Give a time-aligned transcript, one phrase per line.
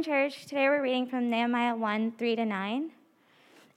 [0.00, 0.46] morning, church.
[0.46, 2.90] Today we're reading from Nehemiah 1 3 to 9.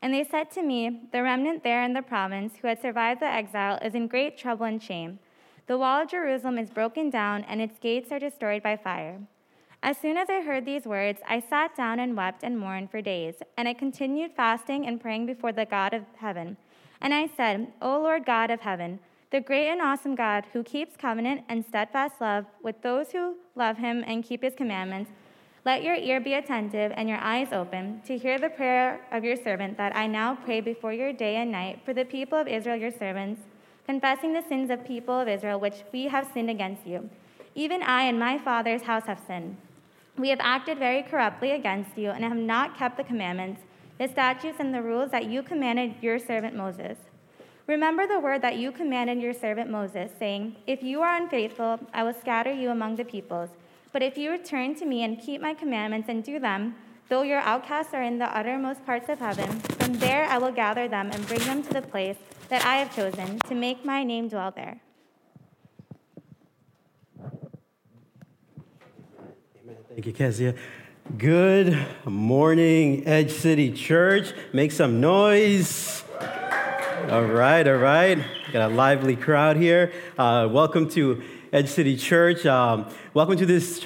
[0.01, 3.25] And they said to me, The remnant there in the province who had survived the
[3.25, 5.19] exile is in great trouble and shame.
[5.67, 9.19] The wall of Jerusalem is broken down, and its gates are destroyed by fire.
[9.81, 13.01] As soon as I heard these words, I sat down and wept and mourned for
[13.01, 16.55] days, and I continued fasting and praying before the God of heaven.
[17.01, 18.99] And I said, O Lord God of heaven,
[19.31, 23.77] the great and awesome God who keeps covenant and steadfast love with those who love
[23.77, 25.11] him and keep his commandments,
[25.65, 29.37] let your ear be attentive and your eyes open to hear the prayer of your
[29.37, 32.75] servant that I now pray before your day and night for the people of Israel,
[32.75, 33.41] your servants,
[33.85, 37.09] confessing the sins of people of Israel which we have sinned against you.
[37.55, 39.55] Even I and my father's house have sinned.
[40.17, 43.61] We have acted very corruptly against you and have not kept the commandments,
[43.97, 46.97] the statutes, and the rules that you commanded your servant Moses.
[47.67, 52.03] Remember the word that you commanded your servant Moses, saying, If you are unfaithful, I
[52.03, 53.49] will scatter you among the peoples.
[53.93, 56.73] But if you return to me and keep my commandments and do them,
[57.09, 60.87] though your outcasts are in the uttermost parts of heaven, from there I will gather
[60.87, 62.17] them and bring them to the place
[62.49, 64.81] that I have chosen to make my name dwell there.
[69.61, 69.77] Amen.
[69.89, 70.55] Thank you, Kezia.
[71.15, 74.33] Good morning, Edge City Church.
[74.53, 76.03] Make some noise.
[77.11, 78.17] All right, all right.
[78.51, 79.93] Got a lively crowd here.
[80.17, 81.21] Uh, welcome to
[81.53, 82.47] Edge City Church.
[82.47, 83.79] Um, welcome to this,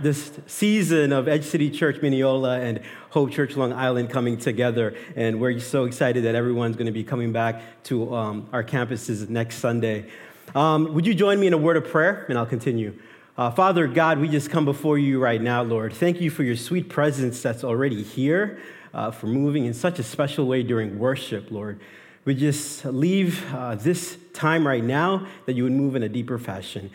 [0.00, 2.80] this season of Edge City Church Mineola and
[3.10, 4.94] Hope Church Long Island coming together.
[5.16, 9.28] And we're so excited that everyone's going to be coming back to um, our campuses
[9.28, 10.08] next Sunday.
[10.54, 12.24] Um, would you join me in a word of prayer?
[12.28, 12.96] And I'll continue.
[13.36, 15.94] Uh, Father God, we just come before you right now, Lord.
[15.94, 18.60] Thank you for your sweet presence that's already here,
[18.94, 21.80] uh, for moving in such a special way during worship, Lord.
[22.28, 26.38] We just leave uh, this time right now that you would move in a deeper
[26.38, 26.90] fashion.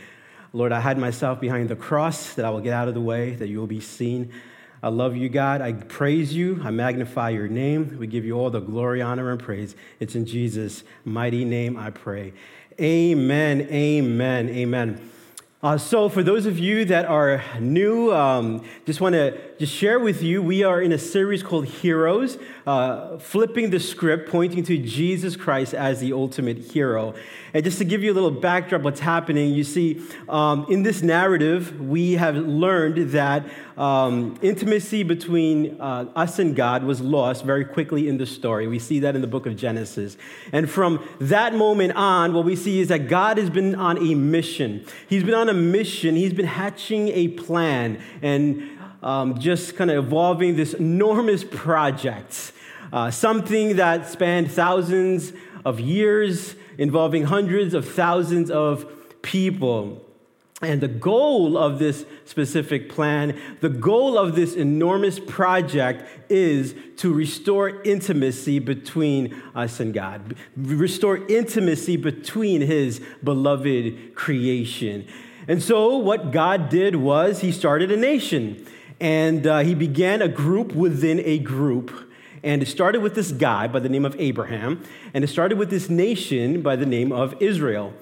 [0.54, 3.34] Lord, I hide myself behind the cross that I will get out of the way,
[3.38, 4.32] that you will be seen.
[4.84, 5.60] I love you, God.
[5.60, 6.62] I praise you.
[6.64, 7.98] I magnify your name.
[7.98, 9.76] We give you all the glory, honor, and praise.
[10.00, 12.34] It's in Jesus' mighty name I pray.
[12.80, 15.10] Amen, amen, amen.
[15.64, 19.98] Uh, so, for those of you that are new, um, just want to just share
[19.98, 22.38] with you, we are in a series called Heroes,
[22.68, 27.14] uh, flipping the script, pointing to Jesus Christ as the ultimate hero.
[27.54, 31.02] And just to give you a little backdrop, what's happening, you see, um, in this
[31.02, 33.46] narrative, we have learned that
[33.78, 38.68] um, intimacy between uh, us and God was lost very quickly in the story.
[38.68, 40.18] We see that in the book of Genesis.
[40.52, 44.14] And from that moment on, what we see is that God has been on a
[44.14, 44.86] mission.
[45.08, 50.06] He's been on a mission, He's been hatching a plan and um, just kind of
[50.06, 52.54] evolving this enormous project.
[52.92, 55.34] Uh, something that spanned thousands
[55.66, 60.02] of years involving hundreds of thousands of people.
[60.62, 67.14] And the goal of this specific plan, the goal of this enormous project is to
[67.14, 75.06] restore intimacy between us and God, restore intimacy between His beloved creation.
[75.50, 78.66] And so, what God did was He started a nation
[79.00, 82.10] and uh, He began a group within a group
[82.44, 84.84] and it started with this guy by the name of Abraham,
[85.14, 87.94] and it started with this nation by the name of Israel.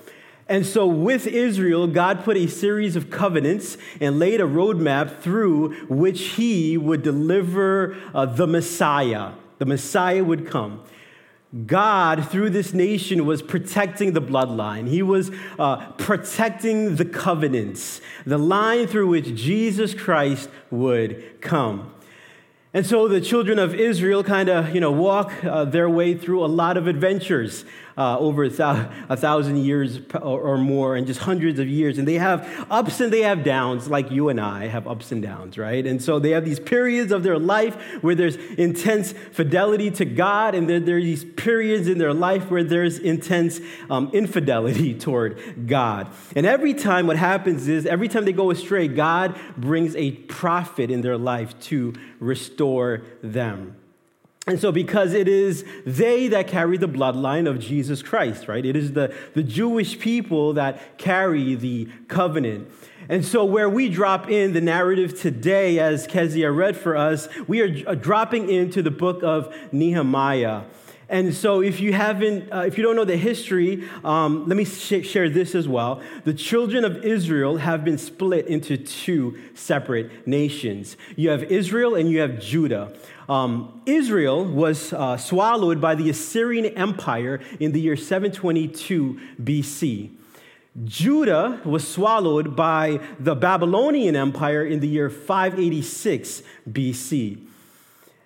[0.49, 5.75] And so, with Israel, God put a series of covenants and laid a roadmap through
[5.85, 9.33] which he would deliver uh, the Messiah.
[9.59, 10.83] The Messiah would come.
[11.65, 14.87] God, through this nation, was protecting the bloodline.
[14.87, 21.93] He was uh, protecting the covenants, the line through which Jesus Christ would come.
[22.73, 26.45] And so the children of Israel kind of, you know, walk uh, their way through
[26.45, 27.65] a lot of adventures
[27.97, 31.97] uh, over a, a, thousand years or, or, more and just hundreds of years.
[31.97, 35.21] And they have ups and they have downs, like you and I have ups and
[35.21, 35.85] downs, right?
[35.85, 40.55] And so they have these periods of their life where there's intense fidelity to God,
[40.55, 43.59] and then there are these periods in their life where there's intense
[43.89, 46.07] um, infidelity toward God.
[46.35, 50.91] And every time what happens is, every time they go astray, God brings a prophet
[50.91, 53.75] in their life to restore them.
[54.47, 58.65] And so, because it is they that carry the bloodline of Jesus Christ, right?
[58.65, 62.67] It is the, the Jewish people that carry the covenant.
[63.07, 67.61] And so, where we drop in the narrative today, as Kezia read for us, we
[67.61, 70.63] are dropping into the book of Nehemiah.
[71.07, 74.65] And so, if you haven't, uh, if you don't know the history, um, let me
[74.65, 76.01] sh- share this as well.
[76.23, 80.97] The children of Israel have been split into two separate nations.
[81.15, 82.93] You have Israel and you have Judah.
[83.31, 90.09] Um, Israel was uh, swallowed by the Assyrian Empire in the year 722 BC.
[90.83, 97.47] Judah was swallowed by the Babylonian Empire in the year 586 BC.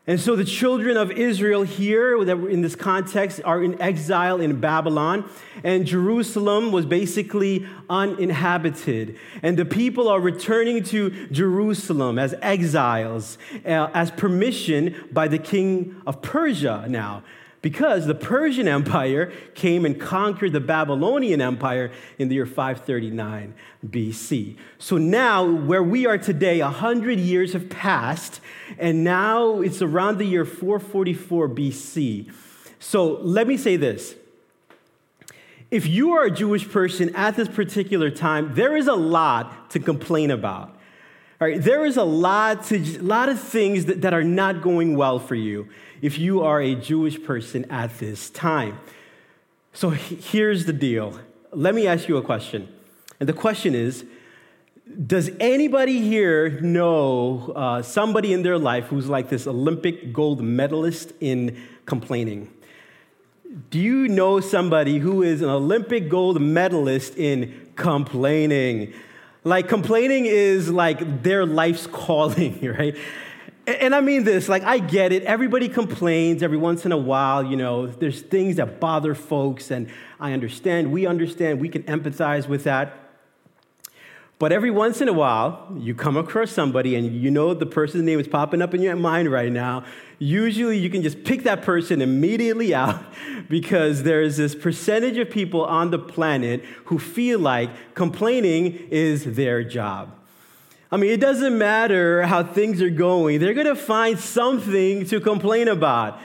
[0.08, 4.40] And so the children of Israel here, that were in this context, are in exile
[4.40, 5.28] in Babylon,
[5.64, 9.18] and Jerusalem was basically uninhabited.
[9.42, 16.00] And the people are returning to Jerusalem as exiles, uh, as permission by the king
[16.06, 17.24] of Persia now
[17.66, 24.56] because the Persian Empire came and conquered the Babylonian Empire in the year 539 BC.
[24.78, 28.40] So now, where we are today, 100 years have passed,
[28.78, 32.32] and now it's around the year 444 BC.
[32.78, 34.14] So let me say this.
[35.72, 39.80] If you are a Jewish person at this particular time, there is a lot to
[39.80, 40.75] complain about.
[41.46, 44.98] All right, there is a lot, to, lot of things that, that are not going
[44.98, 45.70] well for you
[46.02, 48.80] if you are a Jewish person at this time.
[49.72, 51.20] So here's the deal.
[51.52, 52.68] Let me ask you a question.
[53.20, 54.06] And the question is
[55.06, 61.14] Does anybody here know uh, somebody in their life who's like this Olympic gold medalist
[61.20, 62.52] in complaining?
[63.70, 68.96] Do you know somebody who is an Olympic gold medalist in complaining?
[69.46, 72.98] Like, complaining is like their life's calling, right?
[73.68, 75.24] And I mean this, like, I get it.
[75.24, 79.90] Everybody complains every once in a while, you know, there's things that bother folks, and
[80.20, 80.92] I understand.
[80.92, 81.62] We understand.
[81.62, 83.05] We can empathize with that.
[84.38, 88.04] But every once in a while, you come across somebody and you know the person's
[88.04, 89.86] name is popping up in your mind right now.
[90.20, 93.02] Usually, you can just pick that person immediately out
[93.50, 99.64] because there's this percentage of people on the planet who feel like complaining is their
[99.64, 100.14] job.
[100.92, 105.20] I mean, it doesn't matter how things are going, they're going to find something to
[105.20, 106.20] complain about.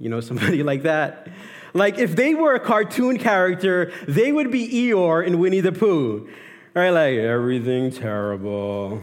[0.00, 1.28] You know, somebody like that.
[1.74, 6.28] Like, if they were a cartoon character, they would be Eeyore in Winnie the Pooh.
[6.74, 6.90] Right?
[6.90, 9.02] Like, everything terrible.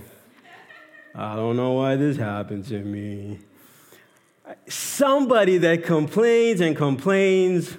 [1.14, 3.40] I don't know why this happened to me.
[4.68, 7.76] Somebody that complains and complains.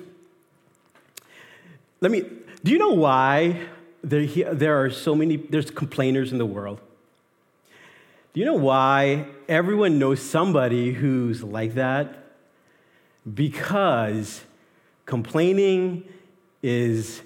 [2.01, 2.25] Let me,
[2.65, 3.61] do you know why
[4.03, 6.81] there, there are so many, there's complainers in the world.
[8.33, 12.25] Do you know why everyone knows somebody who's like that?
[13.33, 14.45] Because
[15.05, 16.05] complaining
[16.63, 17.23] is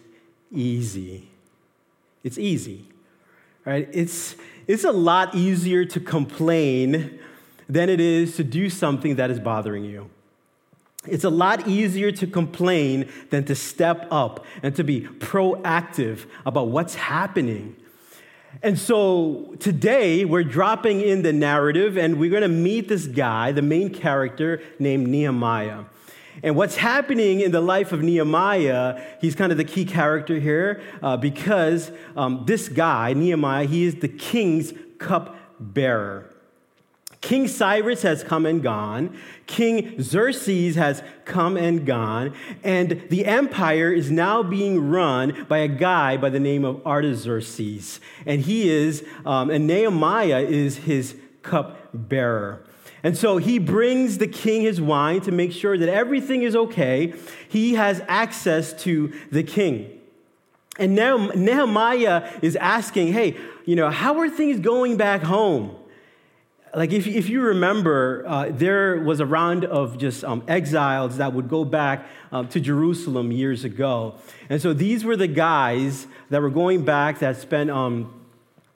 [0.53, 1.30] easy.
[2.23, 2.87] It's easy,
[3.65, 3.89] right?
[3.93, 4.37] It's,
[4.67, 7.19] it's a lot easier to complain
[7.69, 10.11] than it is to do something that is bothering you.
[11.07, 16.69] It's a lot easier to complain than to step up and to be proactive about
[16.69, 17.77] what's happening.
[18.63, 23.53] And so today we're dropping in the narrative and we're going to meet this guy,
[23.53, 25.85] the main character named Nehemiah.
[26.43, 30.83] And what's happening in the life of Nehemiah, he's kind of the key character here
[31.03, 36.31] uh, because um, this guy, Nehemiah, he is the king's cup bearer.
[37.21, 39.19] King Cyrus has come and gone.
[39.47, 42.35] King Xerxes has come and gone.
[42.65, 48.01] And the empire is now being run by a guy by the name of Artaxerxes.
[48.25, 52.65] And he is, um, and Nehemiah is his cup bearer.
[53.03, 57.15] And so he brings the king his wine to make sure that everything is okay.
[57.49, 59.99] He has access to the king.
[60.79, 65.77] And now Nehemiah is asking, hey, you know, how are things going back home?
[66.75, 71.33] like if, if you remember, uh, there was a round of just um, exiles that
[71.33, 74.15] would go back uh, to Jerusalem years ago.
[74.49, 78.25] And so these were the guys that were going back that spent, um,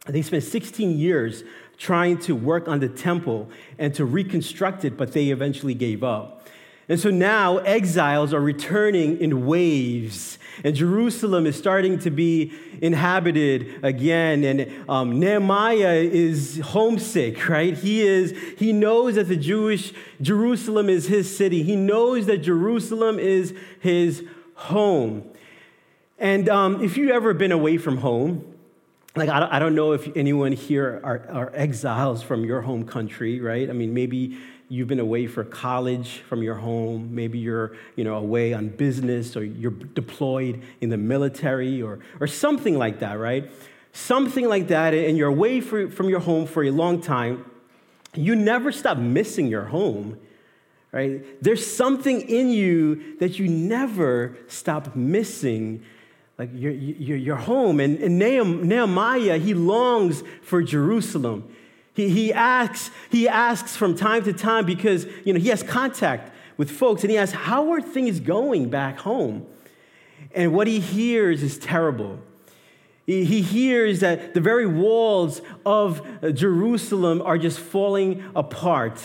[0.07, 1.45] they spent 16 years
[1.77, 6.49] trying to work on the temple and to reconstruct it, but they eventually gave up.
[6.89, 12.53] And so now exiles are returning in waves, and Jerusalem is starting to be
[12.83, 14.45] inhabited again.
[14.45, 17.75] And um, Nehemiah is homesick, right?
[17.75, 18.35] He is.
[18.59, 21.63] He knows that the Jewish Jerusalem is his city.
[21.63, 24.23] He knows that Jerusalem is his
[24.55, 25.25] home.
[26.19, 28.54] And um, if you've ever been away from home,
[29.17, 32.85] like I don't, I don't know if anyone here are, are exiles from your home
[32.85, 33.71] country, right?
[33.71, 34.37] I mean, maybe
[34.69, 39.37] you've been away for college from your home, maybe you're you know, away on business
[39.37, 43.51] or you're deployed in the military or, or something like that, right?
[43.93, 47.49] Something like that, and you're away for, from your home for a long time,
[48.15, 50.19] you never stop missing your home,
[50.91, 51.25] right?
[51.41, 55.85] There's something in you that you never stop missing
[56.39, 57.81] like your, your, your home.
[57.81, 61.49] And, and Nehemiah, he longs for Jerusalem.
[61.95, 66.33] He, he, asks, he asks from time to time because you know, he has contact
[66.57, 69.47] with folks and he asks, How are things going back home?
[70.35, 72.19] And what he hears is terrible.
[73.07, 76.03] He hears that the very walls of
[76.35, 78.99] Jerusalem are just falling apart.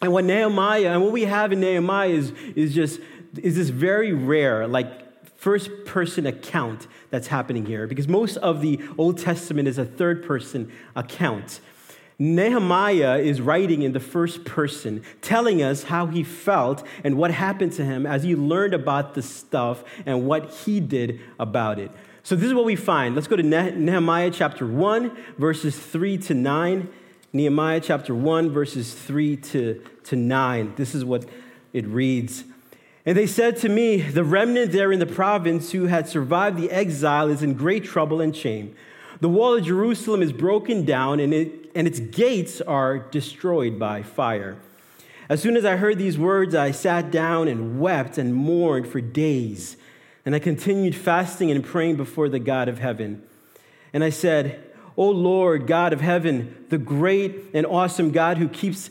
[0.00, 3.00] And what Nehemiah, and what we have in Nehemiah is, is just
[3.36, 5.03] is this very rare, like
[5.44, 10.24] first person account that's happening here, because most of the Old Testament is a third
[10.24, 11.60] person account.
[12.18, 17.72] Nehemiah is writing in the first person, telling us how he felt and what happened
[17.72, 21.90] to him as he learned about the stuff and what he did about it.
[22.22, 23.14] So, this is what we find.
[23.14, 26.88] Let's go to Nehemiah chapter 1, verses 3 to 9.
[27.34, 30.72] Nehemiah chapter 1, verses 3 to, to 9.
[30.76, 31.26] This is what
[31.74, 32.44] it reads.
[33.06, 36.70] And they said to me, The remnant there in the province who had survived the
[36.70, 38.74] exile is in great trouble and shame.
[39.20, 44.02] The wall of Jerusalem is broken down, and, it, and its gates are destroyed by
[44.02, 44.56] fire.
[45.28, 49.00] As soon as I heard these words, I sat down and wept and mourned for
[49.00, 49.76] days.
[50.26, 53.22] And I continued fasting and praying before the God of heaven.
[53.92, 54.62] And I said,
[54.96, 58.90] O Lord, God of heaven, the great and awesome God who keeps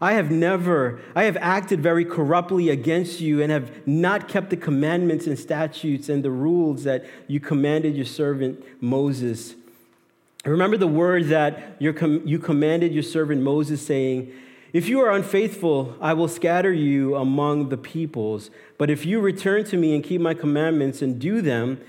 [0.00, 4.56] I have never, I have acted very corruptly against you and have not kept the
[4.56, 9.54] commandments and statutes and the rules that you commanded your servant Moses.
[10.44, 14.32] Remember the word that you commanded your servant Moses, saying,
[14.72, 18.50] If you are unfaithful, I will scatter you among the peoples.
[18.78, 21.80] But if you return to me and keep my commandments and do them,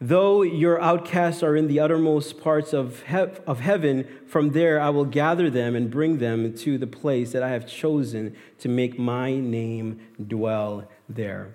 [0.00, 4.90] Though your outcasts are in the uttermost parts of, he- of heaven, from there I
[4.90, 8.98] will gather them and bring them to the place that I have chosen to make
[8.98, 11.54] my name dwell there.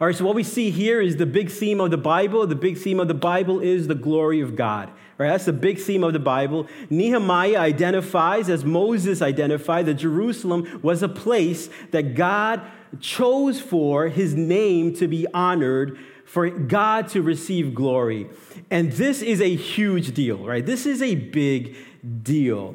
[0.00, 2.46] All right, so what we see here is the big theme of the Bible.
[2.46, 4.88] The big theme of the Bible is the glory of God.
[5.18, 6.68] Right, that's the big theme of the Bible.
[6.88, 12.62] Nehemiah identifies, as Moses identified, that Jerusalem was a place that God
[13.00, 15.98] chose for his name to be honored
[16.28, 18.28] for God to receive glory.
[18.70, 20.64] And this is a huge deal, right?
[20.64, 21.74] This is a big
[22.22, 22.74] deal.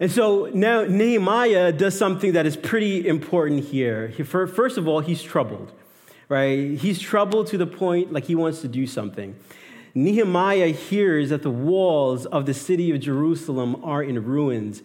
[0.00, 4.10] And so now Nehemiah does something that is pretty important here.
[4.24, 5.70] First of all, he's troubled,
[6.30, 6.78] right?
[6.78, 9.36] He's troubled to the point like he wants to do something.
[9.94, 14.82] Nehemiah hears that the walls of the city of Jerusalem are in ruins.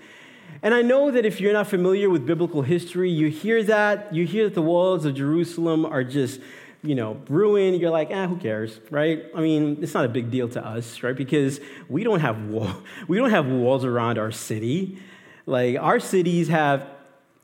[0.62, 4.25] And I know that if you're not familiar with biblical history, you hear that, you
[4.25, 6.41] hear that the walls of Jerusalem are just
[6.88, 9.25] you know, ruined, you're like, ah, who cares, right?
[9.36, 11.15] I mean, it's not a big deal to us, right?
[11.15, 12.74] Because we don't have wall,
[13.08, 14.98] we don't have walls around our city.
[15.46, 16.88] Like our cities have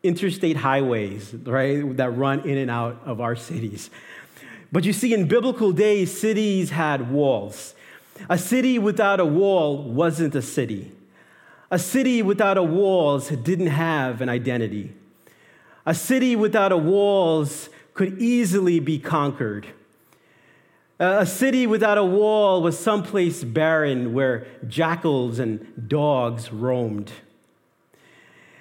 [0.01, 3.89] interstate highways, right, that run in and out of our cities.
[4.71, 7.75] But you see, in biblical days, cities had walls.
[8.29, 10.91] A city without a wall wasn't a city.
[11.69, 14.93] A city without a walls didn't have an identity.
[15.85, 19.67] A city without a walls could easily be conquered.
[20.99, 27.11] A city without a wall was someplace barren where jackals and dogs roamed.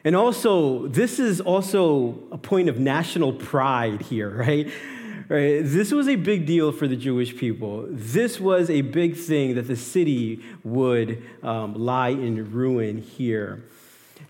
[0.04, 4.66] And also, this is also a point of national pride here, right?
[5.28, 5.60] right?
[5.62, 7.86] This was a big deal for the Jewish people.
[7.88, 13.62] This was a big thing that the city would um, lie in ruin here.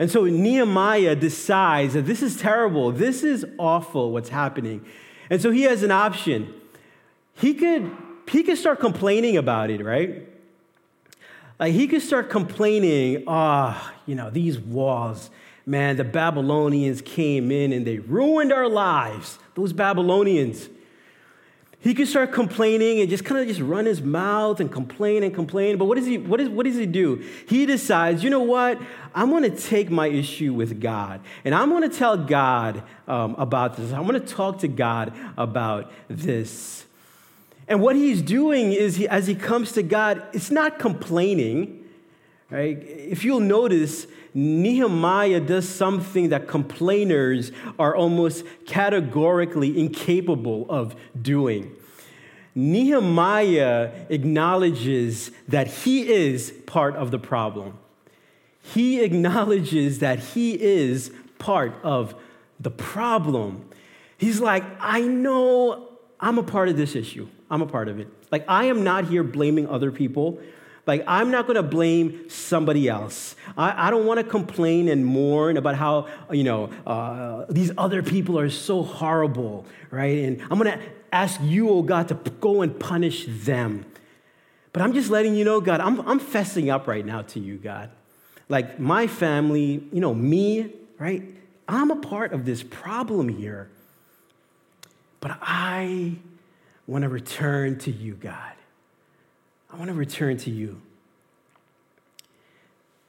[0.03, 2.91] And so Nehemiah decides that this is terrible.
[2.91, 4.85] This is awful what's happening.
[5.31, 6.53] And so he has an option.
[7.35, 7.89] He could,
[8.29, 10.29] he could start complaining about it, right?
[11.61, 15.31] Like he could start complaining, ah, oh, you know, these walls,
[15.67, 19.39] man, the Babylonians came in and they ruined our lives.
[19.55, 20.69] Those Babylonians.
[21.83, 25.35] He could start complaining and just kind of just run his mouth and complain and
[25.35, 25.79] complain.
[25.79, 27.25] But what does he, what, is, what does he do?
[27.49, 28.81] He decides, you know what?
[29.17, 33.35] I'm going to take my issue with God and I'm going to tell God um,
[33.35, 33.93] about this.
[33.93, 36.87] I'm going to talk to God about this.
[37.67, 41.85] And what he's doing is, he, as he comes to God, it's not complaining.
[42.49, 42.79] Right?
[42.81, 51.75] If you'll notice, Nehemiah does something that complainers are almost categorically incapable of doing.
[52.55, 57.79] Nehemiah acknowledges that he is part of the problem.
[58.61, 62.15] He acknowledges that he is part of
[62.61, 63.69] the problem.
[64.19, 65.89] He's like, I know
[66.21, 67.29] I'm a part of this issue.
[67.51, 68.09] I'm a part of it.
[68.31, 70.39] Like, I am not here blaming other people
[70.85, 73.37] Like, I'm not going to blame somebody else.
[73.57, 78.03] I, I don't want to complain and mourn about how, you know, uh, these other
[78.03, 80.19] people are so horrible, right?
[80.19, 83.87] And I'm going to ask you, oh God, to go and punish them.
[84.73, 87.59] But I'm just letting you know, God, I'm, I'm fessing up right now to you,
[87.59, 87.91] God.
[88.49, 91.23] Like, my family, you know, me, right?
[91.69, 93.71] I'm a part of this problem here.
[95.21, 96.17] But I
[96.89, 98.53] want to return to you, God.
[99.73, 100.81] I want to return to you.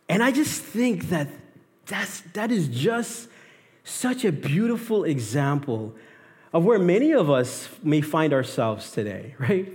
[0.08, 1.28] And I just think that
[1.86, 3.28] that's, that is just
[3.84, 5.94] such a beautiful example
[6.54, 9.68] of where many of us may find ourselves today, right?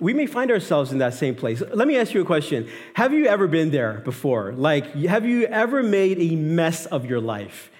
[0.00, 1.62] We may find ourselves in that same place.
[1.72, 2.68] Let me ask you a question.
[2.94, 4.52] Have you ever been there before?
[4.52, 7.70] Like, have you ever made a mess of your life?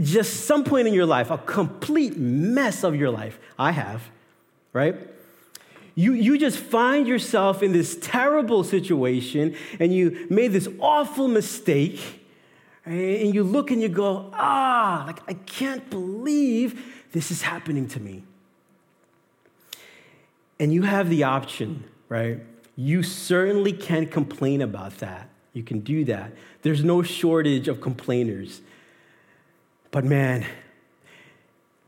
[0.00, 3.38] Just some point in your life, a complete mess of your life.
[3.58, 4.02] I have,
[4.72, 4.96] right?
[5.94, 12.20] You, you just find yourself in this terrible situation and you made this awful mistake.
[12.84, 18.00] And you look and you go, ah, like, I can't believe this is happening to
[18.00, 18.24] me.
[20.60, 22.40] And you have the option, right?
[22.76, 25.28] You certainly can't complain about that.
[25.52, 26.32] You can do that.
[26.62, 28.60] There's no shortage of complainers.
[29.90, 30.44] But man,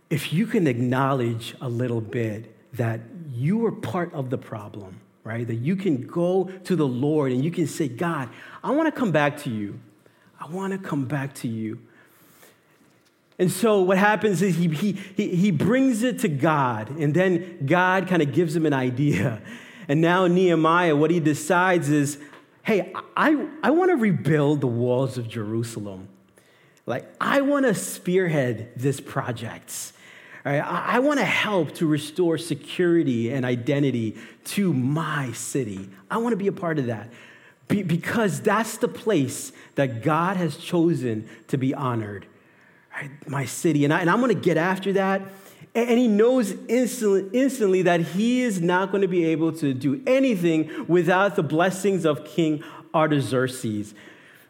[0.08, 3.00] if you can acknowledge a little bit that
[3.32, 5.46] you are part of the problem, right?
[5.46, 8.28] That you can go to the Lord and you can say, God,
[8.62, 9.78] I want to come back to you.
[10.40, 11.80] I want to come back to you.
[13.38, 18.08] And so what happens is he, he, he brings it to God, and then God
[18.08, 19.42] kind of gives him an idea.
[19.88, 22.18] And now Nehemiah, what he decides is,
[22.64, 26.08] hey, I, I want to rebuild the walls of Jerusalem.
[26.86, 29.92] Like, I want to spearhead this project.
[30.46, 30.60] Right?
[30.60, 35.90] I, I want to help to restore security and identity to my city.
[36.08, 37.10] I want to be a part of that
[37.66, 42.26] be, because that's the place that God has chosen to be honored.
[42.94, 43.10] Right?
[43.28, 43.84] My city.
[43.84, 45.22] And, I, and I'm going to get after that.
[45.74, 50.00] And, he knows instantly, instantly that he is not going to be able to do
[50.06, 52.62] anything without the blessings of King
[52.94, 53.94] Artaxerxes.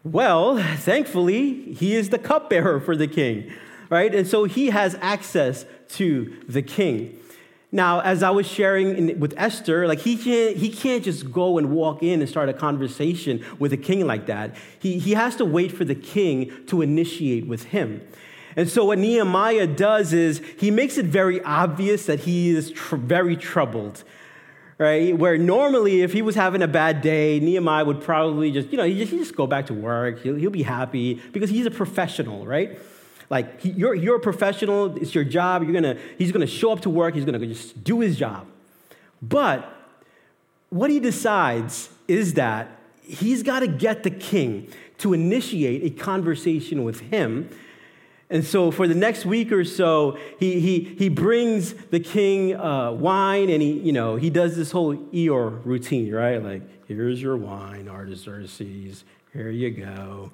[0.04, 3.50] Well, thankfully, he is the cupbearer for the king
[3.90, 4.14] right?
[4.14, 7.18] And so he has access to the king.
[7.72, 11.58] Now, as I was sharing in, with Esther, like he can't, he can't just go
[11.58, 14.54] and walk in and start a conversation with a king like that.
[14.78, 18.00] He, he has to wait for the king to initiate with him.
[18.54, 22.96] And so, what Nehemiah does is he makes it very obvious that he is tr-
[22.96, 24.02] very troubled,
[24.78, 25.16] right?
[25.16, 28.84] Where normally, if he was having a bad day, Nehemiah would probably just, you know,
[28.84, 30.22] he just, he just go back to work.
[30.22, 32.78] He'll, he'll be happy because he's a professional, right?
[33.28, 36.90] Like you're, you're a professional, it's your job, you're gonna, he's gonna show up to
[36.90, 38.46] work, he's gonna just do his job.
[39.20, 39.72] But
[40.70, 42.68] what he decides is that
[43.02, 47.50] he's gotta get the king to initiate a conversation with him.
[48.28, 52.90] And so for the next week or so, he, he, he brings the king uh,
[52.92, 56.42] wine and he, you know, he does this whole Eeyore routine, right?
[56.42, 60.32] Like, here's your wine, Artaxerxes, here you go.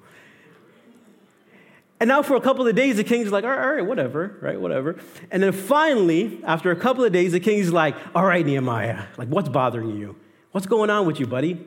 [2.03, 4.35] And now, for a couple of days, the king's like, all right, all right, whatever,
[4.41, 4.97] right, whatever.
[5.31, 9.29] And then finally, after a couple of days, the king's like, all right, Nehemiah, like,
[9.29, 10.17] what's bothering you?
[10.51, 11.65] What's going on with you, buddy?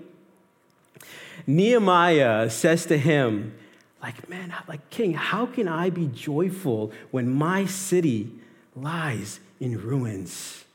[1.46, 3.55] Nehemiah says to him,
[4.03, 8.31] like, man, like, king, how can I be joyful when my city
[8.75, 10.66] lies in ruins?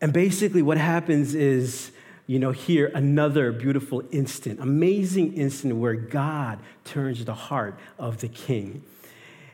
[0.00, 1.90] And basically, what happens is
[2.30, 8.28] you know, here another beautiful instant, amazing instant where God turns the heart of the
[8.28, 8.84] king.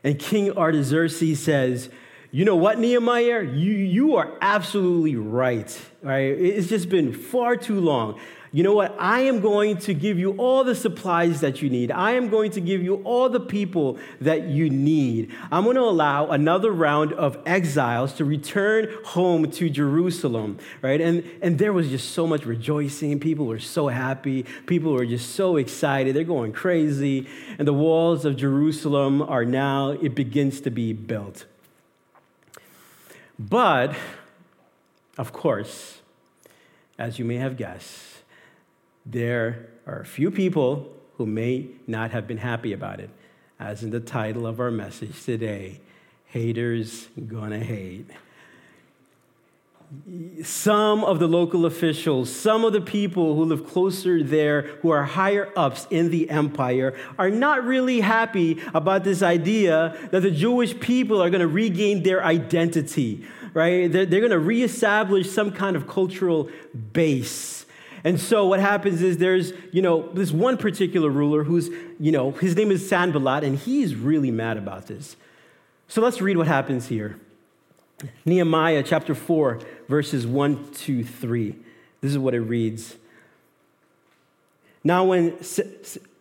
[0.03, 1.89] And King Artaxerxes says,
[2.29, 3.41] You know what, Nehemiah?
[3.41, 5.75] You, you are absolutely right.
[6.03, 6.37] Right?
[6.37, 8.19] It's just been far too long
[8.51, 8.95] you know what?
[8.97, 11.91] I am going to give you all the supplies that you need.
[11.91, 15.33] I am going to give you all the people that you need.
[15.51, 21.01] I'm going to allow another round of exiles to return home to Jerusalem, right?
[21.01, 23.19] And, and there was just so much rejoicing.
[23.19, 24.43] People were so happy.
[24.65, 26.15] People were just so excited.
[26.15, 27.27] They're going crazy.
[27.59, 31.45] And the walls of Jerusalem are now, it begins to be built.
[33.37, 33.93] But,
[35.17, 35.99] of course,
[36.97, 38.16] as you may have guessed,
[39.09, 43.09] there are a few people who may not have been happy about it,
[43.59, 45.79] as in the title of our message today
[46.25, 48.09] haters gonna hate.
[50.43, 55.03] some of the local officials, some of the people who live closer there, who are
[55.03, 60.77] higher ups in the empire, are not really happy about this idea that the Jewish
[60.79, 63.89] people are going to regain their identity, right?
[63.89, 66.49] They're, they're going to reestablish some kind of cultural
[66.91, 67.65] base.
[68.07, 72.31] And so what happens is there's, you know, this one particular ruler who's, you know,
[72.31, 75.17] his name is Sanballat, and he's really mad about this.
[75.89, 77.19] So let's read what happens here.
[78.23, 81.53] Nehemiah chapter 4, verses 1 to 3.
[81.99, 82.95] This is what it reads.
[84.85, 85.37] Now, when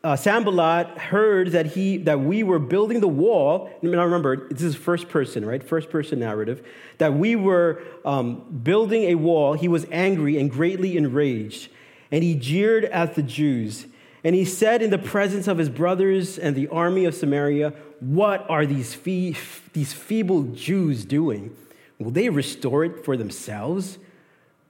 [0.02, 4.74] uh, Sanballat heard that, he, that we were building the wall, now remember, this is
[4.74, 5.62] first person, right?
[5.62, 6.66] First person narrative.
[6.98, 11.68] That we were um, building a wall, he was angry and greatly enraged.
[12.10, 13.86] And he jeered at the Jews.
[14.24, 18.48] And he said in the presence of his brothers and the army of Samaria, What
[18.50, 19.36] are these, fee-
[19.72, 21.56] these feeble Jews doing?
[21.98, 23.98] Will they restore it for themselves?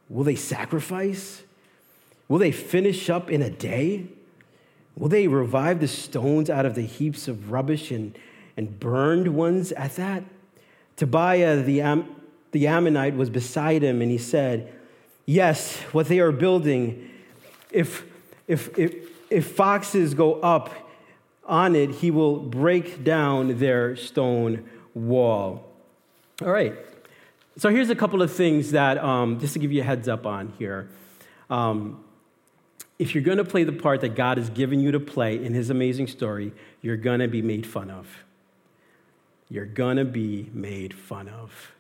[0.09, 1.43] Will they sacrifice?
[2.29, 4.07] Will they finish up in a day?
[4.97, 8.17] Will they revive the stones out of the heaps of rubbish and,
[8.57, 10.25] and burned ones at that?
[10.97, 12.17] Tobiah the, Am-
[12.53, 14.73] the Ammonite was beside him, and he said,
[15.27, 17.11] Yes, what they are building,
[17.71, 18.05] if,
[18.47, 18.95] if, if,
[19.31, 20.71] if foxes go up
[21.45, 25.65] on it, he will break down their stone wall.
[26.43, 26.75] All right.
[27.59, 30.27] So here's a couple of things that, um, just to give you a heads up
[30.27, 30.89] on here.
[31.49, 32.05] Um,
[32.99, 35.55] if you're going to play the part that God has given you to play in
[35.55, 36.53] His amazing story,
[36.83, 38.25] you're going to be made fun of.
[39.49, 41.73] You're going to be made fun of.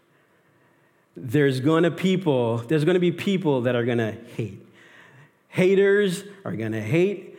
[1.17, 4.66] There's going to people, there's going to be people that are going to hate.
[5.57, 7.39] Haters are going to hate.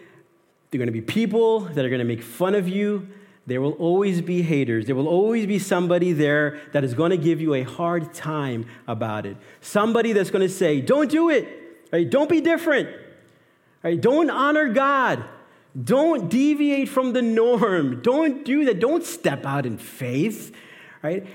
[0.71, 3.09] There are going to be people that are going to make fun of you.
[3.45, 4.87] There will always be haters.
[4.87, 8.65] There will always be somebody there that is going to give you a hard time
[8.87, 9.37] about it.
[9.61, 11.47] Somebody that's going to say, don't do it.
[11.93, 12.09] Right?
[12.09, 12.89] Don't be different.
[13.83, 14.01] Right?
[14.01, 15.23] Don't honor God.
[15.79, 18.01] Don't deviate from the norm.
[18.01, 18.79] Don't do that.
[18.79, 20.55] Don't step out in faith.
[21.03, 21.27] Right?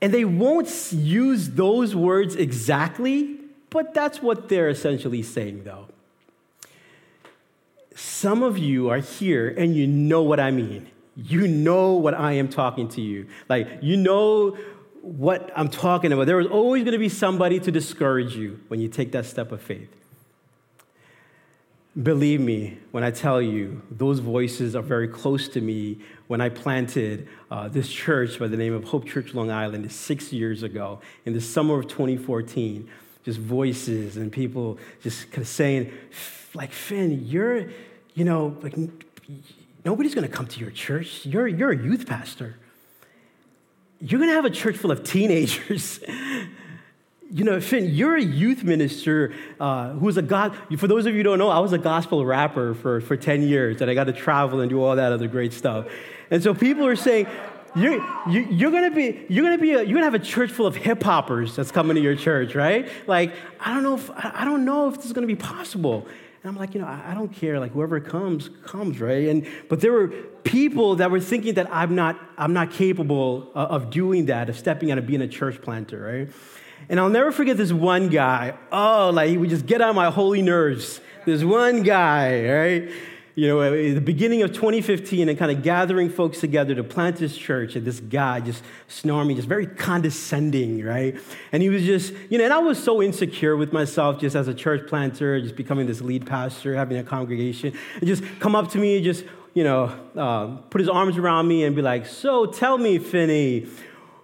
[0.00, 3.39] And they won't use those words exactly,
[3.70, 5.86] but that's what they're essentially saying, though.
[7.94, 12.32] Some of you are here and you know what I mean you know what I
[12.32, 13.26] am talking to you.
[13.48, 14.56] Like, you know
[15.02, 16.26] what I'm talking about.
[16.26, 19.52] There is always going to be somebody to discourage you when you take that step
[19.52, 19.94] of faith.
[22.00, 26.48] Believe me when I tell you, those voices are very close to me when I
[26.48, 31.00] planted uh, this church by the name of Hope Church Long Island six years ago
[31.26, 32.88] in the summer of 2014.
[33.24, 35.92] Just voices and people just kind of saying,
[36.54, 37.70] like, Finn, you're,
[38.14, 38.74] you know, like,
[39.84, 41.26] nobody's going to come to your church.
[41.26, 42.56] You're, you're a youth pastor.
[44.00, 46.00] You're going to have a church full of teenagers.
[47.32, 50.56] you know, Finn, you're a youth minister uh, who's a God.
[50.76, 53.42] For those of you who don't know, I was a gospel rapper for, for 10
[53.42, 55.86] years, and I got to travel and do all that other great stuff.
[56.30, 57.26] And so people are saying,
[58.28, 60.66] you, you going to be you're to be a, you're to have a church full
[60.66, 64.44] of hip hoppers that's coming to your church right like i don't know if i
[64.44, 66.06] don't know if this is to be possible
[66.42, 67.60] and I'm like, you know, I, I don't care.
[67.60, 69.28] Like whoever comes, comes, right?
[69.28, 70.08] And but there were
[70.42, 74.58] people that were thinking that I'm not, I'm not capable of, of doing that, of
[74.58, 76.28] stepping out and being a church planter, right?
[76.88, 78.54] And I'll never forget this one guy.
[78.72, 81.00] Oh, like he would just get on my holy nerves.
[81.26, 82.92] This one guy, right?
[83.40, 87.16] You know, at the beginning of 2015 and kind of gathering folks together to plant
[87.16, 91.18] this church, and this guy just snorming, just very condescending, right?
[91.50, 94.46] And he was just, you know, and I was so insecure with myself just as
[94.46, 98.72] a church planter, just becoming this lead pastor, having a congregation, and just come up
[98.72, 99.24] to me and just,
[99.54, 99.84] you know,
[100.18, 103.68] uh, put his arms around me and be like, so tell me, Finney,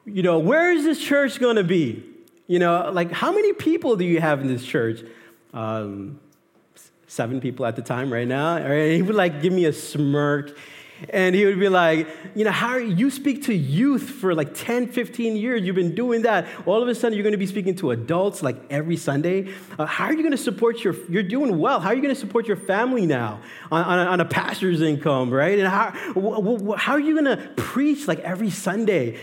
[0.05, 2.05] you know, where is this church going to be?
[2.49, 5.01] You know, like how many people do you have in this church?
[5.55, 6.21] Um,
[7.17, 8.57] seven people at the time right now.
[8.57, 8.93] Right?
[8.93, 10.57] He would like give me a smirk.
[11.11, 14.89] And he would be like, you know, how you speak to youth for like 10,
[14.89, 15.63] 15 years.
[15.63, 16.47] You've been doing that.
[16.65, 19.53] All of a sudden, you're going to be speaking to adults like every Sunday.
[19.79, 21.81] Uh, how are you going to support your, you're doing well.
[21.81, 24.81] How are you going to support your family now on, on, a, on a pastor's
[24.81, 25.59] income, right?
[25.59, 25.91] And how,
[26.79, 29.19] how are you going to preach like every Sunday?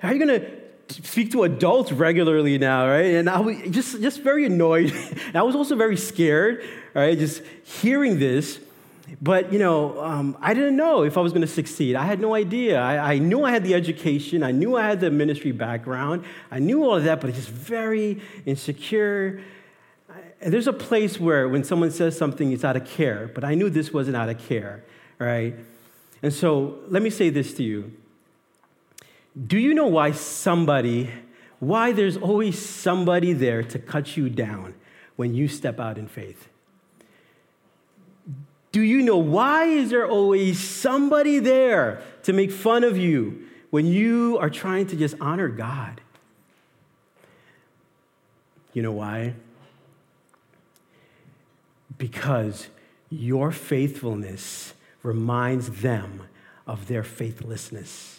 [0.00, 0.57] How are you going to
[0.90, 3.14] speak to adults regularly now, right?
[3.14, 4.92] And I was just, just very annoyed.
[5.26, 7.18] and I was also very scared, right?
[7.18, 8.60] Just hearing this.
[9.22, 11.96] But, you know, um, I didn't know if I was going to succeed.
[11.96, 12.78] I had no idea.
[12.78, 14.42] I, I, knew I had the education.
[14.42, 16.24] I knew I had the ministry background.
[16.50, 19.42] I knew all of that, but just very insecure.
[20.40, 23.30] And there's a place where when someone says something, it's out of care.
[23.34, 24.84] But I knew this wasn't out of care,
[25.18, 25.54] right?
[26.22, 27.92] And so let me say this to you
[29.46, 31.10] do you know why somebody
[31.60, 34.74] why there's always somebody there to cut you down
[35.16, 36.48] when you step out in faith?
[38.70, 43.86] Do you know why is there always somebody there to make fun of you when
[43.86, 46.00] you are trying to just honor God?
[48.72, 49.34] You know why?
[51.96, 52.68] Because
[53.10, 56.22] your faithfulness reminds them
[56.66, 58.17] of their faithlessness.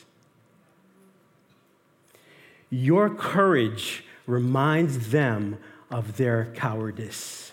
[2.69, 5.58] Your courage reminds them
[5.89, 7.51] of their cowardice.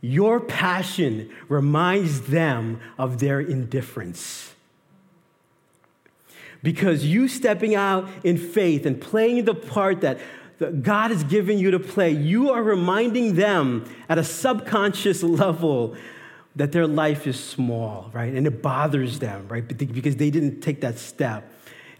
[0.00, 4.54] Your passion reminds them of their indifference.
[6.62, 10.18] Because you stepping out in faith and playing the part that
[10.82, 15.96] God has given you to play, you are reminding them at a subconscious level
[16.56, 18.32] that their life is small, right?
[18.32, 19.66] And it bothers them, right?
[19.66, 21.51] Because they didn't take that step.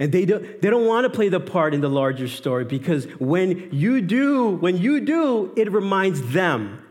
[0.02, 3.04] And they don't, they don't want to play the part in the larger story because
[3.20, 6.84] when you do, when you do, it reminds them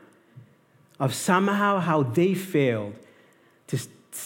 [0.97, 2.95] of somehow how they failed
[3.67, 3.78] to,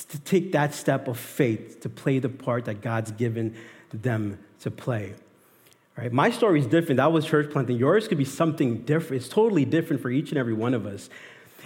[0.09, 3.55] to take that step of faith to play the part that God's given
[3.91, 5.15] them to play.
[5.97, 6.13] Right?
[6.13, 6.97] My story is different.
[6.97, 7.77] That was church planting.
[7.77, 9.23] Yours could be something different.
[9.23, 11.09] It's totally different for each and every one of us.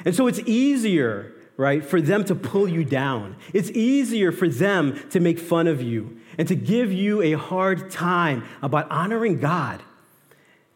[0.05, 3.35] And so it's easier, right, for them to pull you down.
[3.51, 7.91] It's easier for them to make fun of you and to give you a hard
[7.91, 9.83] time about honoring God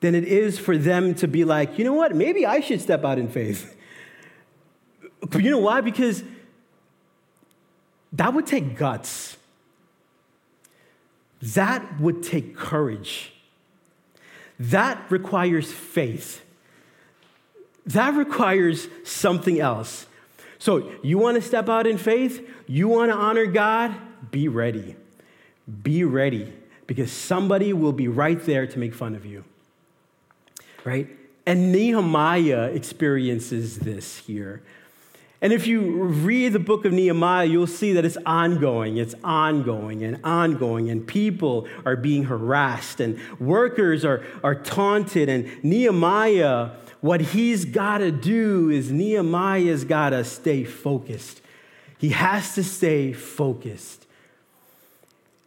[0.02, 3.06] than it is for them to be like, you know what, maybe I should step
[3.06, 3.74] out in faith.
[5.34, 5.80] you know why?
[5.80, 6.22] Because
[8.12, 9.38] that would take guts.
[11.42, 13.32] That would take courage.
[14.60, 16.44] That requires faith.
[17.86, 20.08] That requires something else.
[20.60, 22.46] So, you want to step out in faith?
[22.68, 23.96] You want to honor God?
[24.30, 24.98] Be ready.
[25.82, 26.54] Be ready
[26.88, 29.44] because somebody will be right there to make fun of you.
[30.84, 31.08] Right?
[31.46, 34.62] And Nehemiah experiences this here.
[35.44, 40.02] And if you read the book of Nehemiah, you'll see that it's ongoing, it's ongoing
[40.02, 45.28] and ongoing, and people are being harassed, and workers are, are taunted.
[45.28, 46.72] And Nehemiah,
[47.02, 51.42] what he's got to do is Nehemiah's got to stay focused.
[51.98, 54.03] He has to stay focused.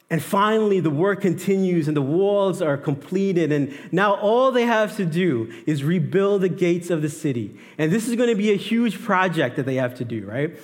[0.09, 3.51] And finally, the work continues and the walls are completed.
[3.51, 7.59] And now all they have to do is rebuild the gates of the city.
[7.77, 10.57] And this is going to be a huge project that they have to do, right?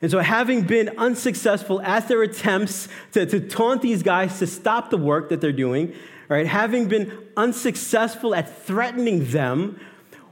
[0.00, 4.90] And so, having been unsuccessful at their attempts to, to taunt these guys to stop
[4.90, 5.94] the work that they're doing,
[6.28, 6.46] right?
[6.46, 9.78] Having been unsuccessful at threatening them,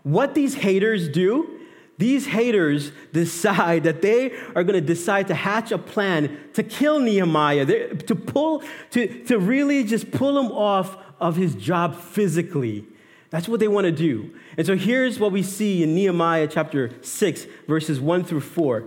[0.03, 1.60] what these haters do
[2.01, 6.99] these haters decide that they are going to decide to hatch a plan to kill
[6.99, 12.87] Nehemiah, to pull, to, to really just pull him off of his job physically.
[13.29, 14.35] That's what they want to do.
[14.57, 18.85] And so here's what we see in Nehemiah chapter 6, verses 1 through 4.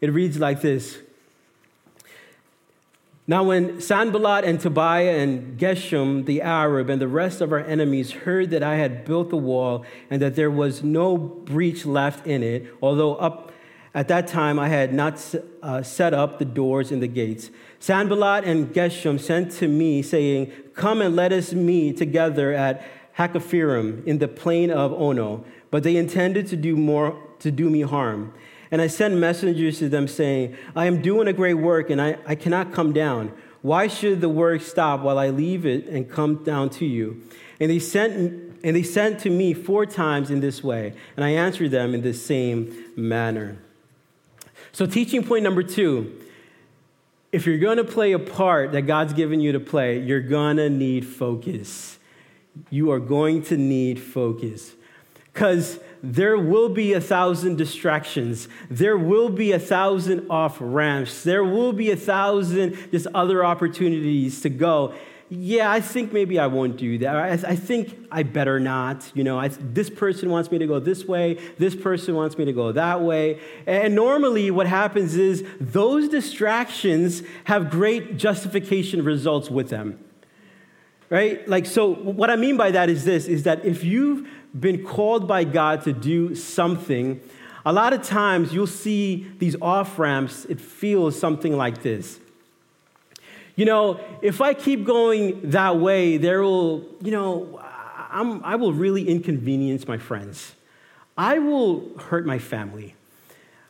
[0.00, 0.98] It reads like this
[3.26, 8.10] now, when Sanballat and Tobiah and Geshem the Arab and the rest of our enemies
[8.12, 12.42] heard that I had built the wall and that there was no breach left in
[12.42, 13.50] it, although up
[13.94, 18.44] at that time I had not uh, set up the doors and the gates, Sanballat
[18.44, 24.18] and Geshem sent to me, saying, Come and let us meet together at Hakkephirim in
[24.18, 25.44] the plain of Ono.
[25.70, 28.34] But they intended to do more to do me harm.
[28.74, 32.18] And I sent messengers to them saying, I am doing a great work and I,
[32.26, 33.32] I cannot come down.
[33.62, 37.22] Why should the work stop while I leave it and come down to you?
[37.60, 38.14] And they sent,
[38.64, 42.02] and they sent to me four times in this way, and I answered them in
[42.02, 43.58] the same manner.
[44.72, 46.20] So, teaching point number two
[47.30, 50.56] if you're going to play a part that God's given you to play, you're going
[50.56, 52.00] to need focus.
[52.70, 54.72] You are going to need focus.
[55.32, 55.78] Because
[56.12, 58.46] there will be a thousand distractions.
[58.68, 61.22] There will be a thousand off ramps.
[61.24, 64.94] There will be a thousand just other opportunities to go.
[65.30, 67.16] Yeah, I think maybe I won't do that.
[67.16, 69.10] I, I think I better not.
[69.14, 71.38] You know, I, this person wants me to go this way.
[71.58, 73.40] This person wants me to go that way.
[73.66, 79.98] And normally, what happens is those distractions have great justification results with them
[81.10, 84.26] right like so what i mean by that is this is that if you've
[84.58, 87.20] been called by God to do something,
[87.66, 92.20] a lot of times you'll see these off ramps, it feels something like this.
[93.56, 97.60] You know, if I keep going that way, there will, you know,
[98.10, 100.54] I'm, I will really inconvenience my friends.
[101.16, 102.94] I will hurt my family.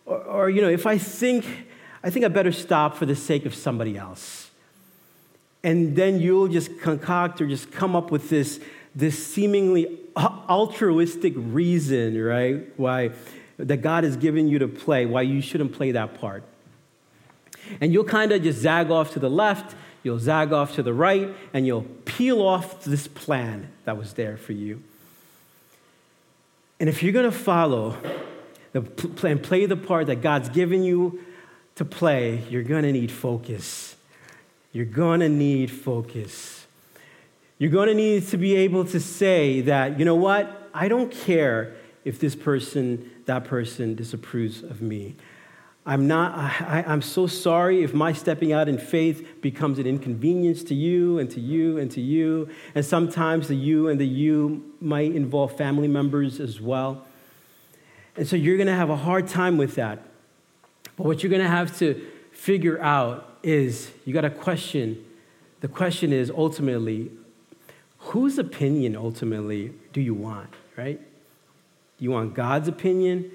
[0.07, 1.47] Or, or, you know, if I think,
[2.03, 4.51] I think I better stop for the sake of somebody else.
[5.65, 8.61] and then you'll just concoct or just come up with this,
[8.95, 12.73] this seemingly altruistic reason, right?
[12.79, 13.11] Why
[13.59, 16.43] that God has given you to play, why you shouldn't play that part.
[17.81, 20.93] And you'll kind of just zag off to the left, you'll zag off to the
[20.93, 24.83] right, and you'll peel off this plan that was there for you.
[26.81, 27.97] And if you're going to follow
[28.73, 31.25] the plan, play the part that God's given you
[31.77, 33.97] to play, you're going to need focus.
[34.73, 36.64] You're going to need focus.
[37.59, 40.71] You're going to need to be able to say that, you know what?
[40.75, 45.15] I don't care if this person, that person disapproves of me.
[45.87, 50.63] I'm not, I, am so sorry if my stepping out in faith becomes an inconvenience
[50.65, 52.49] to you and to you and to you.
[52.75, 57.07] And sometimes the you and the you might involve family members as well.
[58.17, 60.03] And so you're going to have a hard time with that.
[60.97, 62.01] But what you're going to have to
[62.33, 65.05] figure out is you got to question.
[65.61, 67.11] The question is ultimately,
[68.05, 70.99] whose opinion ultimately do you want, right?
[70.99, 73.31] Do you want God's opinion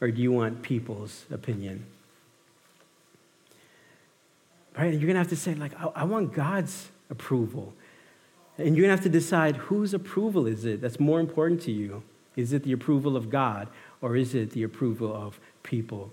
[0.00, 1.86] or do you want people's opinion?
[4.76, 4.92] right?
[4.92, 7.72] You're going to have to say, like, I, I want God's approval.
[8.58, 11.72] And you're going to have to decide whose approval is it that's more important to
[11.72, 12.02] you?
[12.36, 13.68] Is it the approval of God
[14.00, 16.12] or is it the approval of people?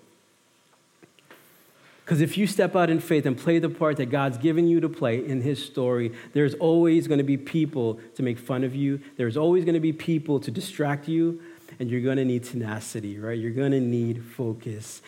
[2.03, 4.79] Because if you step out in faith and play the part that God's given you
[4.81, 8.75] to play in His story, there's always going to be people to make fun of
[8.75, 8.99] you.
[9.17, 11.41] There's always going to be people to distract you.
[11.79, 13.37] And you're going to need tenacity, right?
[13.37, 15.01] You're going to need focus.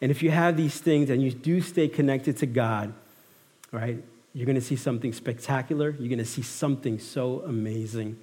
[0.00, 2.92] And if you have these things and you do stay connected to God,
[3.70, 4.02] right,
[4.34, 5.90] you're going to see something spectacular.
[5.90, 8.16] You're going to see something so amazing.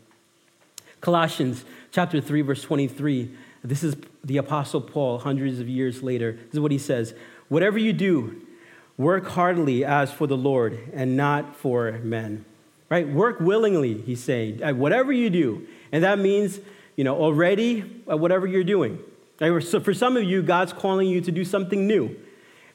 [1.02, 3.32] Colossians chapter 3 verse 23.
[3.64, 6.34] This is the apostle Paul hundreds of years later.
[6.34, 7.14] This is what he says,
[7.50, 8.42] "Whatever you do,
[8.98, 12.46] work heartily as for the Lord and not for men."
[12.90, 13.08] Right?
[13.08, 14.60] Work willingly, he's saying.
[14.78, 15.68] Whatever you do.
[15.92, 16.60] And that means,
[16.96, 19.00] you know, already whatever you're doing.
[19.40, 22.16] So for some of you, God's calling you to do something new.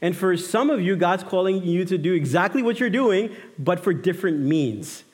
[0.03, 3.81] And for some of you, God's calling you to do exactly what you're doing, but
[3.81, 5.05] for different means.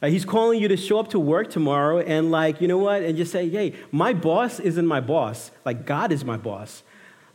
[0.00, 3.02] Uh, he's calling you to show up to work tomorrow and, like, you know what?
[3.02, 5.50] And just say, hey, my boss isn't my boss.
[5.64, 6.82] Like, God is my boss.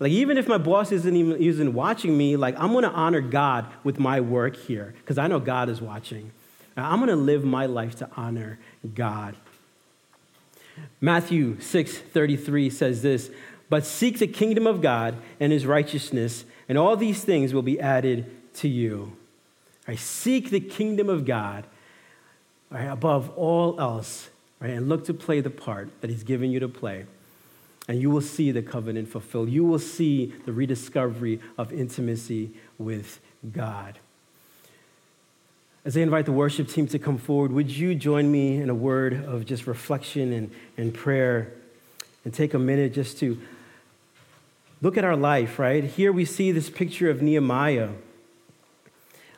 [0.01, 3.67] Like, even if my boss isn't even isn't watching me, like, I'm to honor God
[3.83, 6.31] with my work here because I know God is watching.
[6.75, 8.57] I'm to live my life to honor
[8.95, 9.35] God.
[10.99, 13.29] Matthew 6 33 says this,
[13.69, 17.79] but seek the kingdom of God and his righteousness, and all these things will be
[17.79, 19.15] added to you.
[19.87, 19.99] Right?
[19.99, 21.67] Seek the kingdom of God
[22.71, 24.71] right, above all else, right?
[24.71, 27.05] and look to play the part that he's given you to play.
[27.87, 29.49] And you will see the covenant fulfilled.
[29.49, 33.19] You will see the rediscovery of intimacy with
[33.51, 33.99] God.
[35.83, 38.75] As I invite the worship team to come forward, would you join me in a
[38.75, 41.53] word of just reflection and, and prayer
[42.23, 43.41] and take a minute just to
[44.81, 45.83] look at our life, right?
[45.83, 47.89] Here we see this picture of Nehemiah.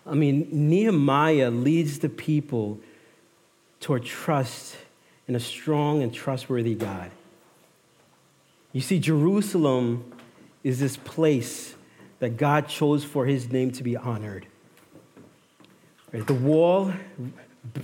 [0.06, 2.80] I mean, Nehemiah leads the people
[3.80, 4.76] toward trust
[5.30, 7.10] in a strong and trustworthy God.
[8.74, 10.12] You see, Jerusalem
[10.64, 11.76] is this place
[12.20, 14.48] that God chose for his name to be honored.
[16.12, 16.26] Right?
[16.26, 16.94] The wall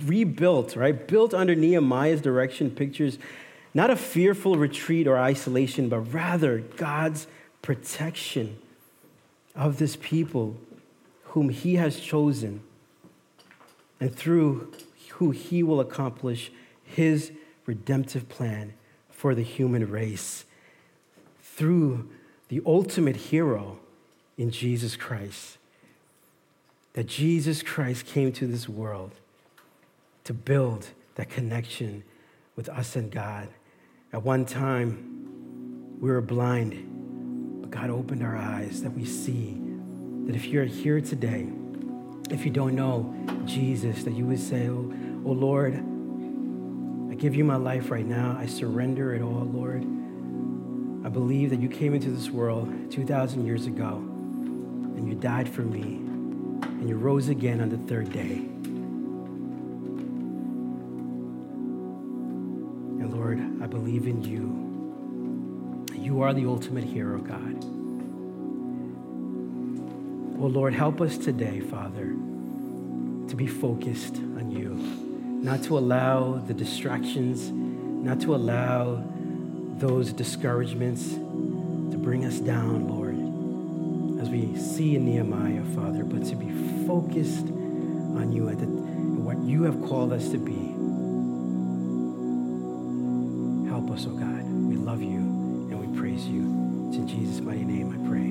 [0.04, 1.06] rebuilt, right?
[1.06, 3.18] Built under Nehemiah's direction pictures
[3.72, 7.28] not a fearful retreat or isolation, but rather God's
[7.62, 8.58] protection
[9.54, 10.56] of this people
[11.24, 12.62] whom he has chosen
[14.00, 14.72] and through
[15.10, 16.50] who he will accomplish
[16.82, 17.30] his
[17.66, 18.72] redemptive plan
[19.10, 20.44] for the human race
[21.60, 22.08] through
[22.48, 23.78] the ultimate hero
[24.38, 25.58] in Jesus Christ
[26.94, 29.12] that Jesus Christ came to this world
[30.24, 32.02] to build that connection
[32.56, 33.48] with us and God.
[34.10, 39.60] At one time, we were blind, but God opened our eyes that we see
[40.24, 41.46] that if you're here today,
[42.30, 44.90] if you don't know Jesus, that you would say, Oh,
[45.26, 45.74] oh Lord,
[47.10, 48.34] I give you my life right now.
[48.40, 49.99] I surrender it all, Lord.
[51.02, 55.62] I believe that you came into this world 2,000 years ago and you died for
[55.62, 55.94] me
[56.62, 58.32] and you rose again on the third day.
[63.00, 64.58] And Lord, I believe in you.
[65.94, 67.64] You are the ultimate hero, God.
[70.38, 72.08] Oh Lord, help us today, Father,
[73.28, 74.74] to be focused on you,
[75.42, 79.02] not to allow the distractions, not to allow
[79.80, 83.16] those discouragements to bring us down, Lord,
[84.20, 86.50] as we see in Nehemiah, Father, but to be
[86.86, 90.76] focused on you and what you have called us to be.
[93.70, 94.44] Help us, oh God.
[94.44, 96.88] We love you and we praise you.
[96.88, 98.29] It's in Jesus' mighty name I pray.